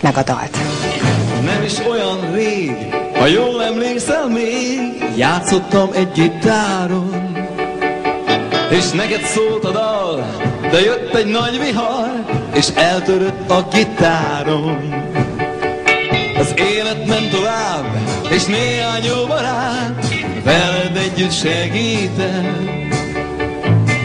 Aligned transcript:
meg 0.00 0.16
a 0.16 0.22
dalt. 0.22 0.56
Nem 1.44 1.62
is 1.62 1.78
olyan 1.90 2.32
rég, 2.34 2.94
ha 3.18 3.26
jól 3.26 3.62
emlékszel 3.64 4.28
még, 4.28 5.04
játszottam 5.16 5.90
egy 5.94 6.10
gitáron. 6.12 7.38
És 8.70 8.90
neked 8.90 9.22
szólt 9.22 9.64
a 9.64 9.70
dal, 9.70 10.36
de 10.70 10.80
jött 10.80 11.14
egy 11.14 11.26
nagy 11.26 11.58
vihar, 11.58 12.24
és 12.54 12.68
eltörött 12.74 13.50
a 13.50 13.68
gitáron. 13.72 14.94
Az 16.38 16.54
élet 16.56 17.06
ment 17.06 17.30
tovább, 17.30 17.86
és 18.30 18.44
néhány 18.44 19.04
jó 19.04 19.26
barát 19.26 20.06
veled 20.44 20.96
együtt 20.96 21.32
segített. 21.32 22.68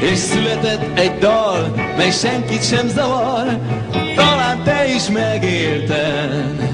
És 0.01 0.17
született 0.17 0.99
egy 0.99 1.17
dal, 1.17 1.73
mely 1.97 2.11
senkit 2.11 2.67
sem 2.67 2.87
zavar, 2.87 3.59
is 4.95 5.09
megélted. 5.09 6.69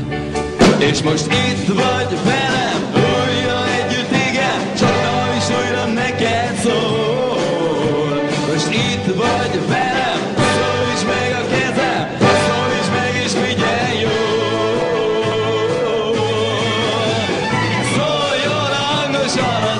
És 0.79 1.01
most 1.01 1.25
itt 1.25 1.67
vagy 1.67 2.17
velem, 2.23 2.81
újra 2.93 3.65
együtt, 3.79 4.11
igen, 4.29 4.75
csak 4.77 5.01
dal 5.03 5.35
is 5.37 5.47
újra 5.57 5.85
neked 5.85 6.55
szól. 6.63 8.21
Most 8.51 8.69
itt 8.69 9.05
vagy 9.05 9.67
velem, 9.67 10.19
szól 10.35 10.87
is 10.95 11.03
meg 11.05 11.31
a 11.41 11.43
kezem, 11.53 12.17
szól 12.19 12.71
is 12.81 12.87
meg 12.95 13.23
és 13.25 13.31
figyelj 13.31 13.99
jól. 13.99 14.41
Szóljon 17.95 18.71
hangosan 18.83 19.70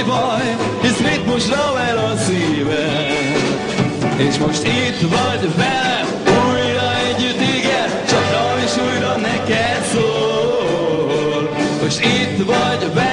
semmi 0.00 0.10
baj, 0.10 0.56
hisz 0.82 0.98
mit 1.00 1.26
most 1.26 1.52
el 1.88 1.98
a 1.98 2.16
szíved. 2.16 3.38
És 4.16 4.38
most 4.38 4.62
itt 4.64 5.00
vagy 5.00 5.56
velem, 5.56 6.06
újra 6.24 6.96
együtt, 7.08 7.40
igen, 7.40 7.88
csak 8.08 8.30
dal 8.30 8.58
is 8.64 8.76
újra 8.76 9.16
neked 9.16 9.84
szól. 9.92 11.50
Most 11.82 12.04
itt 12.04 12.44
vagy 12.44 12.94
velem, 12.94 13.09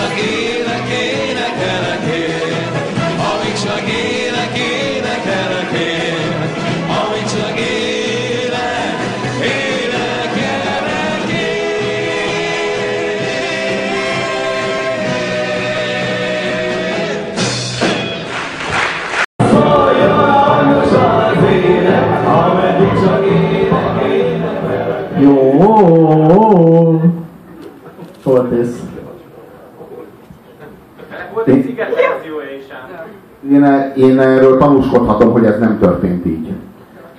ameddig 0.00 0.59
Én, 33.50 33.64
én 33.96 34.18
erről 34.18 34.58
tanúskodhatom, 34.58 35.32
hogy 35.32 35.44
ez 35.44 35.58
nem 35.58 35.78
történt 35.78 36.26
így. 36.26 36.52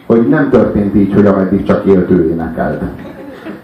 Hogy 0.06 0.28
nem 0.28 0.50
történt 0.50 0.96
így, 0.96 1.14
hogy 1.14 1.26
ameddig 1.26 1.64
csak 1.64 1.86
élt 1.86 2.10
ő 2.10 2.30
énekelt. 2.30 2.82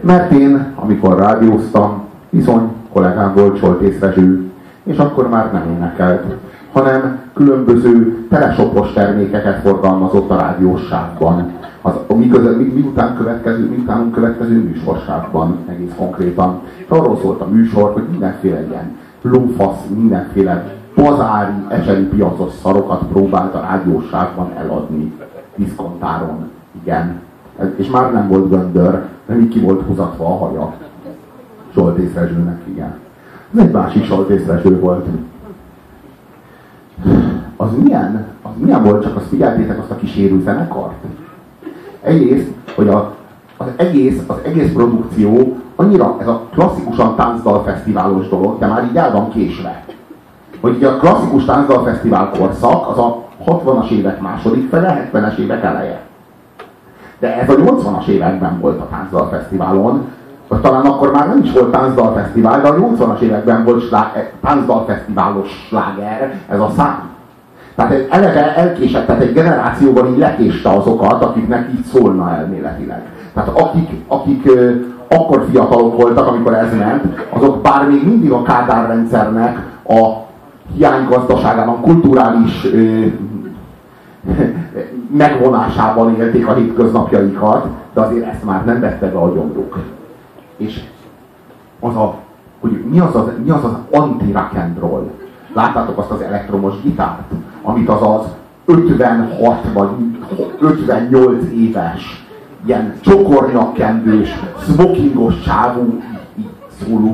Mert 0.01 0.31
én, 0.31 0.73
amikor 0.75 1.17
rádióztam, 1.17 2.03
bizony 2.29 2.71
kollégám 2.93 3.33
volt 3.35 3.57
Soltész 3.57 3.99
Rezső, 3.99 4.51
és 4.83 4.97
akkor 4.97 5.29
már 5.29 5.51
nem 5.53 5.63
énekelt, 5.75 6.23
hanem 6.71 7.19
különböző 7.33 8.17
telesopos 8.29 8.93
termékeket 8.93 9.61
forgalmazott 9.61 10.29
a 10.29 10.35
rádiósságban. 10.35 11.51
Az, 11.81 11.93
miközben, 12.15 12.53
mi, 12.53 12.63
miután, 12.63 13.15
következő, 13.17 13.69
miután 13.69 14.11
következő 14.11 14.63
műsorsávban 14.63 15.57
egész 15.69 15.91
konkrétan. 15.97 16.61
És 16.77 16.85
arról 16.87 17.17
szólt 17.21 17.41
a 17.41 17.47
műsor, 17.47 17.91
hogy 17.93 18.03
mindenféle 18.11 18.65
ilyen 18.67 18.95
lófasz, 19.21 19.79
mindenféle 19.95 20.75
bazári, 21.03 21.53
eseri 21.67 22.03
piacos 22.03 22.53
szarokat 22.61 23.03
próbált 23.11 23.53
a 23.53 23.59
rádióságban 23.59 24.51
eladni 24.57 25.13
diszkontáron. 25.55 26.49
Igen. 26.83 27.21
És 27.75 27.89
már 27.89 28.11
nem 28.11 28.27
volt 28.27 28.49
göndör, 28.49 29.05
nem 29.25 29.39
így 29.39 29.49
ki 29.49 29.59
volt 29.59 29.85
húzatva 29.85 30.25
a 30.25 30.37
haja. 30.37 30.73
Zsoltész 31.73 32.13
Rezsőnek, 32.13 32.61
igen. 32.67 32.95
Ez 33.53 33.59
egy 33.59 33.71
másik 33.71 34.05
Zsoltész 34.05 34.45
Rezső 34.45 34.79
volt. 34.79 35.05
Az 37.55 37.69
milyen, 37.83 38.25
az 38.41 38.51
milyen 38.55 38.83
volt, 38.83 39.03
csak 39.03 39.15
azt 39.15 39.27
figyeltétek 39.27 39.79
azt 39.79 39.91
a 39.91 39.95
kísérő 39.95 40.41
zenekart? 40.41 41.03
Egyrészt, 42.01 42.51
hogy 42.75 42.87
a, 42.87 43.15
az, 43.57 43.67
egész, 43.75 44.21
az 44.27 44.37
egész 44.43 44.71
produkció 44.71 45.57
annyira, 45.75 46.17
ez 46.19 46.27
a 46.27 46.47
klasszikusan 46.51 47.15
táncdalfesztiválos 47.15 48.29
dolog, 48.29 48.59
de 48.59 48.67
már 48.67 48.83
így 48.83 48.95
el 48.95 49.11
van 49.11 49.29
késve. 49.29 49.85
Hogy 50.67 50.83
a 50.83 50.97
klasszikus 50.97 51.45
táncdalfesztivál 51.45 52.29
korszak 52.37 52.89
az 52.89 52.97
a 52.97 53.23
60-as 53.45 53.89
évek 53.89 54.21
második 54.21 54.69
fele, 54.69 55.09
70-es 55.13 55.37
évek 55.37 55.63
eleje. 55.63 55.99
De 57.19 57.41
ez 57.41 57.49
a 57.49 57.55
80-as 57.55 58.07
években 58.07 58.59
volt 58.59 58.79
a 58.79 58.87
táncdalfesztiválon, 58.89 60.07
vagy 60.47 60.59
talán 60.59 60.85
akkor 60.85 61.11
már 61.11 61.27
nem 61.27 61.41
is 61.43 61.51
volt 61.51 61.71
táncdalfesztivál, 61.71 62.61
de 62.61 62.67
a 62.67 62.75
80-as 62.75 63.19
években 63.19 63.63
volt 63.63 63.87
slá- 63.87 64.33
táncdalfesztiválos 64.41 65.65
sláger, 65.67 66.33
ez 66.49 66.59
a 66.59 66.71
szám. 66.75 67.09
Tehát 67.75 67.91
egy 67.91 68.07
eleve 68.09 68.55
elkésett, 68.55 69.05
tehát 69.05 69.21
egy 69.21 69.33
generációban 69.33 70.07
így 70.07 70.17
lekéste 70.17 70.69
azokat, 70.69 71.23
akiknek 71.23 71.69
így 71.71 71.83
szólna 71.83 72.35
elméletileg. 72.35 73.01
Tehát 73.33 73.49
akik, 73.49 73.89
akik 74.07 74.49
akkor 75.09 75.45
fiatalok 75.49 76.01
voltak, 76.01 76.27
amikor 76.27 76.53
ez 76.53 76.75
ment, 76.77 77.25
azok 77.29 77.61
bár 77.61 77.87
még 77.89 78.05
mindig 78.05 78.31
a 78.31 78.41
Kádár 78.41 78.87
rendszernek 78.87 79.57
a 79.87 80.25
hiánygazdaságában, 80.75 81.81
kulturális 81.81 82.65
ö, 82.65 83.05
megvonásában 85.17 86.15
élték 86.15 86.47
a 86.47 86.53
hétköznapjaikat, 86.53 87.67
de 87.93 88.01
azért 88.01 88.27
ezt 88.27 88.43
már 88.43 88.65
nem 88.65 88.79
vette 88.79 89.11
be 89.11 89.17
a 89.17 89.33
gyomruk. 89.33 89.77
És 90.57 90.83
az 91.79 91.95
a, 91.95 92.15
hogy 92.59 92.83
mi 92.89 92.99
az 92.99 93.15
az, 93.15 93.31
mi 93.43 93.49
az, 93.49 93.63
az 93.63 93.75
and 94.55 94.79
roll. 94.79 95.09
Láttátok 95.53 95.97
azt 95.97 96.11
az 96.11 96.21
elektromos 96.21 96.81
gitárt, 96.81 97.31
amit 97.61 97.89
az 97.89 98.01
az 98.01 98.25
56 98.65 99.65
vagy 99.73 99.89
58 100.59 101.43
éves 101.53 102.25
ilyen 102.65 102.93
csokornyakkendős, 103.01 104.39
smokingos 104.59 105.39
csávú 105.39 106.01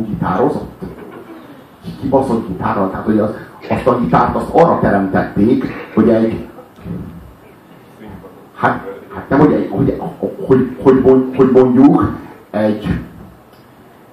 gitározott? 0.08 0.72
Kibaszott 2.02 2.48
gitárral, 2.48 2.90
tehát 2.90 3.06
hogy 3.06 3.20
az, 3.20 3.30
azt 3.70 3.88
a 3.88 4.00
gitárt 4.00 4.36
azt 4.36 4.50
arra 4.52 4.80
teremtették, 4.82 5.66
hogy 5.94 6.10
egy 6.10 6.48
hát, 8.56 8.86
hát 9.16 9.30
nem, 9.30 9.40
hogy, 9.40 9.52
egy, 9.52 9.70
hogy, 9.72 10.02
hogy, 10.48 11.02
hogy, 11.04 11.26
hogy 11.36 11.52
mondjuk 11.52 12.12
egy 12.52 12.88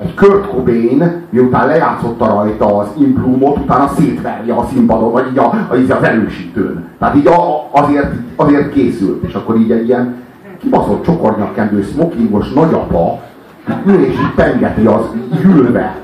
egy 0.02 0.14
Kurt 0.14 0.46
Cobain, 0.48 1.26
miután 1.30 1.66
lejátszotta 1.66 2.26
rajta 2.26 2.76
az 2.78 2.88
implumot, 2.98 3.56
utána 3.56 3.88
szétverje 3.88 4.54
a 4.54 4.66
színpadon, 4.72 5.12
vagy 5.12 5.26
így 5.30 5.38
a, 5.38 5.66
az, 5.68 5.78
az 5.98 6.02
elősítőn. 6.02 6.84
Tehát 6.98 7.14
így 7.14 7.26
a, 7.26 7.68
azért, 7.70 8.12
azért 8.36 8.72
készült, 8.72 9.22
és 9.24 9.34
akkor 9.34 9.56
így 9.56 9.70
egy 9.70 9.86
ilyen 9.86 10.14
kibaszott 10.60 11.04
csokornyakkendő, 11.04 11.82
smokingos 11.82 12.52
nagyapa 12.52 13.20
ül 13.86 14.04
és 14.04 14.12
így 14.12 14.34
pengeti 14.34 14.86
az 14.86 15.02
ülve. 15.44 15.96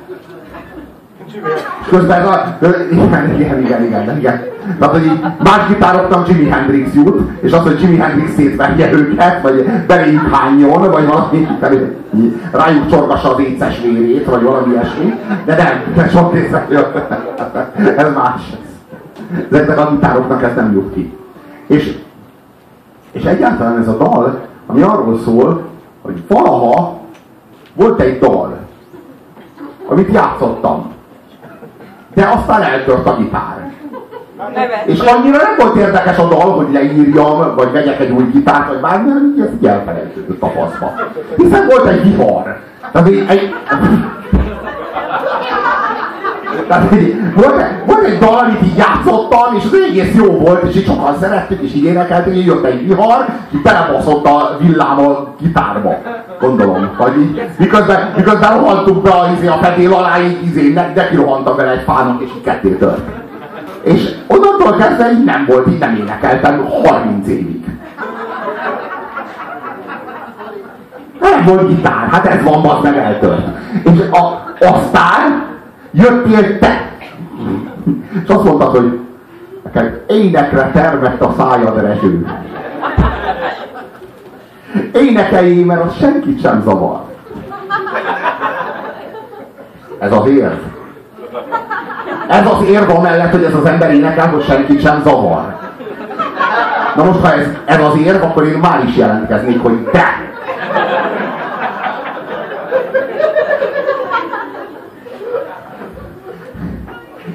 Közben 1.89 2.27
a, 2.27 2.59
igen, 2.91 3.35
igen, 3.35 3.61
igen, 3.61 3.85
igen, 3.85 4.19
igen. 4.19 4.45
Tehát, 4.79 4.95
hogy 4.95 5.05
így 5.05 5.21
más 5.21 5.69
gitároknak 5.69 6.29
Jimi 6.29 6.49
Hendrix 6.49 6.95
jut, 6.95 7.31
és 7.41 7.53
az, 7.53 7.63
hogy 7.63 7.81
Jimi 7.81 7.97
Hendrix 7.97 8.35
szétverje 8.35 8.93
őket, 8.93 9.43
vagy 9.43 9.65
beléjük 9.87 10.35
hányjon, 10.35 10.91
vagy 10.91 11.07
valami, 11.07 11.49
rájuk 12.53 12.91
csorgassa 12.91 13.35
az 13.35 13.41
éces 13.41 13.81
vérét, 13.81 14.25
vagy 14.27 14.43
valami 14.43 14.73
ilyesmi, 14.73 15.15
de 15.45 15.57
nem, 15.57 15.95
de 15.95 16.09
sok 16.09 16.33
részre 16.33 16.67
Ez 17.97 18.15
más. 18.15 18.43
Ezeknek 19.51 19.79
a 19.79 19.91
gitároknak 19.91 20.43
ez 20.43 20.55
nem 20.55 20.73
jut 20.73 20.93
ki. 20.95 21.17
És, 21.67 21.97
és 23.13 23.25
egyáltalán 23.25 23.79
ez 23.79 23.89
a 23.89 23.97
dal, 23.97 24.41
ami 24.67 24.83
arról 24.83 25.19
szól, 25.25 25.65
hogy 26.03 26.23
valaha 26.29 27.01
volt 27.75 28.01
egy 28.01 28.19
dal, 28.19 28.57
amit 29.89 30.13
játszottam, 30.13 30.95
de 32.17 32.29
aztán 32.29 32.63
eltört 32.63 33.07
a 33.07 33.17
gitár. 33.17 33.71
És 34.85 34.99
annyira 34.99 35.37
nem 35.37 35.55
volt 35.59 35.77
érdekes 35.77 36.19
a 36.19 36.29
dal, 36.29 36.51
hogy 36.51 36.73
leírjam, 36.73 37.55
vagy 37.57 37.73
vegyek 37.73 38.01
egy 38.01 38.11
új 38.11 38.25
gitárt, 38.33 38.69
vagy 38.69 38.81
bármi, 38.81 39.09
hanem 39.09 39.35
így 39.61 39.67
elfelejtődött 39.67 40.43
a 40.43 40.47
faszba. 40.47 40.95
Hiszen 41.37 41.67
volt 41.67 41.87
egy 41.87 42.03
vihar. 42.03 42.61
Tehát 42.93 43.09
egy, 43.09 43.25
egy, 43.29 43.55
tehát 46.69 46.95
volt, 47.35 47.63
volt 47.87 48.05
egy 48.05 48.19
dal, 48.19 48.39
amit 48.39 48.63
így 48.63 48.77
játszottam, 48.77 49.55
és 49.57 49.65
az 49.65 49.79
egész 49.89 50.15
jó 50.15 50.25
volt, 50.25 50.63
és 50.63 50.77
így 50.77 50.85
sokan 50.85 51.17
szerettük, 51.21 51.61
és 51.63 51.75
így 51.75 51.85
énekeltük, 51.85 52.35
és 52.35 52.45
jött 52.45 52.65
egy 52.65 52.87
vihar, 52.87 53.25
és 53.49 53.57
így 53.57 53.63
belebaszott 53.63 54.27
a 54.27 54.57
villám 54.61 54.99
a 54.99 55.35
gitárba. 55.41 55.99
Gondolom. 56.41 56.91
Vagy 56.99 57.17
így, 57.21 57.43
miközben, 57.59 58.13
miközben 58.17 58.59
rohantunk 58.59 59.03
be 59.03 59.11
a, 59.11 59.31
izé, 59.37 59.47
a 59.47 59.59
fedél 59.63 59.93
alá, 59.93 60.21
így 60.21 60.47
izé, 60.47 60.73
neki 60.95 61.17
rohantam 61.17 61.57
vele 61.57 61.71
egy 61.71 61.83
fának, 61.83 62.23
és 62.23 62.31
így 62.37 62.43
ketté 62.43 62.69
tört. 62.69 63.01
És 63.83 64.15
onnantól 64.27 64.77
kezdve 64.77 65.13
így 65.13 65.25
nem 65.25 65.45
volt, 65.49 65.67
így 65.69 65.79
nem 65.79 65.97
énekeltem 65.97 66.67
30 66.83 67.29
évig. 67.29 67.65
Nem 71.21 71.45
volt 71.45 71.69
gitár, 71.69 72.09
hát 72.11 72.27
ez 72.27 72.43
van, 72.43 72.65
az 72.65 72.83
meg 72.83 72.97
eltört. 72.97 73.47
És 73.83 74.01
a, 74.11 74.55
aztán 74.61 75.46
jöttél 75.97 76.59
te. 76.59 76.91
És 78.23 78.29
azt 78.29 78.45
mondtad, 78.45 78.77
hogy 78.77 78.99
neked 79.63 80.05
énekre 80.09 80.71
termett 80.71 81.21
a 81.21 81.35
szájad 81.39 81.81
rezső. 81.81 82.27
Énekeljé, 84.93 85.65
mert 85.65 85.85
az 85.85 85.97
senkit 85.99 86.41
sem 86.41 86.63
zavar. 86.65 87.01
Ez 89.99 90.13
az 90.13 90.27
érv. 90.27 90.59
Ez 92.29 92.47
az 92.47 92.63
érv 92.69 92.91
amellett, 92.91 93.31
hogy 93.31 93.45
ez 93.45 93.55
az 93.55 93.65
ember 93.65 93.95
énekel, 93.95 94.29
hogy 94.29 94.45
senkit 94.45 94.81
sem 94.81 95.03
zavar. 95.03 95.59
Na 96.97 97.05
most, 97.05 97.21
ha 97.21 97.33
ez, 97.33 97.47
ez 97.65 97.81
az 97.81 97.97
érv, 97.99 98.23
akkor 98.23 98.45
én 98.45 98.59
már 98.59 98.85
is 98.85 98.97
jelentkeznék, 98.97 99.63
hogy 99.63 99.79
te! 99.79 100.26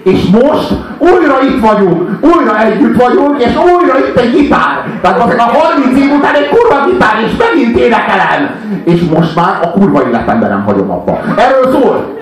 És 0.03 0.30
most 0.30 0.74
újra 0.98 1.42
itt 1.42 1.59
vagyunk, 1.59 2.19
újra 2.21 2.59
együtt 2.59 3.01
vagyunk, 3.01 3.44
és 3.44 3.56
újra 3.56 4.07
itt 4.07 4.18
egy 4.18 4.31
gitár. 4.31 4.86
Tehát 5.01 5.19
azért 5.19 5.39
a 5.39 5.44
30 5.44 6.00
év 6.00 6.12
után 6.12 6.36
egy 6.36 6.50
kurva 6.50 6.86
gitár, 6.86 7.15
és 7.25 7.31
megint 7.38 7.77
énekelem. 7.77 8.50
És 8.83 9.01
most 9.15 9.36
már 9.36 9.59
a 9.62 9.71
kurva 9.71 10.07
életemben 10.07 10.50
nem 10.50 10.63
hagyom 10.63 10.92
abba. 10.92 11.19
Erről 11.36 11.71
szól. 11.71 12.19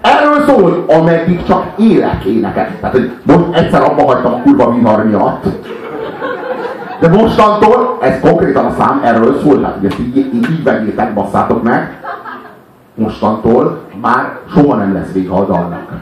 Erről 0.00 0.44
szól, 0.46 0.84
ameddig 0.98 1.46
csak 1.46 1.64
élek 1.76 2.24
énekel. 2.24 2.68
Tehát, 2.80 2.96
hogy 2.96 3.10
most 3.22 3.44
egyszer 3.52 3.82
abba 3.82 4.04
hagytam 4.04 4.32
a 4.32 4.42
kurva 4.42 4.74
vihar 4.74 5.04
miatt, 5.04 5.44
de 7.00 7.08
mostantól, 7.08 7.98
ez 8.00 8.20
konkrétan 8.20 8.64
a 8.64 8.74
szám 8.78 9.00
erről 9.04 9.40
szól, 9.42 9.60
tehát 9.60 9.84
ezt 9.84 9.98
így, 9.98 10.16
így, 10.16 10.34
így 10.34 10.62
vegyétek, 10.62 11.14
basszátok 11.14 11.62
meg, 11.62 11.98
mostantól 12.94 13.80
már 14.00 14.38
soha 14.54 14.76
nem 14.76 14.94
lesz 14.94 15.12
vége 15.12 15.32
a 15.32 15.44
dalnak. 15.44 15.92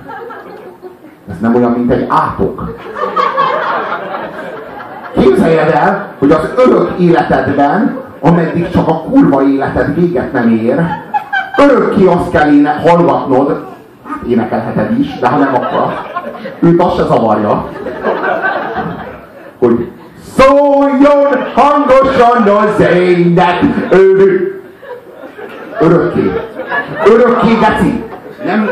Ez 1.30 1.36
nem 1.40 1.54
olyan, 1.54 1.70
mint 1.70 1.90
egy 1.90 2.06
átok. 2.08 2.74
Képzeljed 5.18 5.68
el, 5.68 6.12
hogy 6.18 6.30
az 6.30 6.52
örök 6.56 6.98
életedben, 6.98 8.00
ameddig 8.20 8.70
csak 8.70 8.88
a 8.88 9.00
kurva 9.00 9.42
életed 9.42 9.94
véget 9.94 10.32
nem 10.32 10.48
ér, 10.48 10.80
örökké 11.58 12.06
azt 12.06 12.30
kell 12.30 12.52
éne, 12.52 12.70
hallgatnod, 12.70 13.66
énekelheted 14.28 14.98
is, 14.98 15.18
de 15.18 15.28
ha 15.28 15.38
nem 15.38 15.54
akar, 15.54 16.06
őt 16.60 16.82
azt 16.82 16.96
se 16.96 17.04
zavarja, 17.04 17.68
hogy 19.58 19.90
szóljon 20.36 21.44
hangosan 21.54 22.48
az 22.56 22.80
ének, 22.94 23.60
örök, 23.90 24.62
örökké, 25.80 26.32
örökké, 27.04 27.58
geci, 27.60 28.04
nem, 28.44 28.70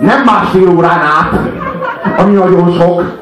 nem 0.00 0.22
másfél 0.24 0.68
órán 0.68 1.00
át, 1.00 1.40
ami 2.18 2.34
nagyon 2.34 2.72
sok. 2.72 3.18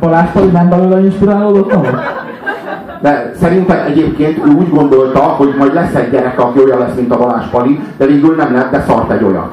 Balázs 0.00 0.28
Pali 0.32 0.46
nem 0.46 0.68
belőle 0.68 1.00
inspirálódott? 1.00 1.86
De 3.00 3.32
szerintem 3.40 3.86
egyébként 3.86 4.38
ő 4.46 4.50
úgy 4.50 4.70
gondolta, 4.70 5.20
hogy 5.20 5.54
majd 5.58 5.74
lesz 5.74 5.94
egy 5.94 6.10
gyerek, 6.10 6.40
aki 6.40 6.58
olyan 6.58 6.78
lesz, 6.78 6.94
mint 6.94 7.12
a 7.12 7.18
Balázs 7.18 7.44
Pali, 7.50 7.80
de 7.96 8.06
végül 8.06 8.34
nem 8.34 8.54
lett, 8.54 8.70
de 8.70 8.84
szart 8.86 9.10
egy 9.10 9.24
olyat. 9.24 9.52